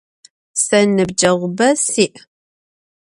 Se 0.63 0.79
nıbceğube 0.95 1.69
si'. 1.89 2.15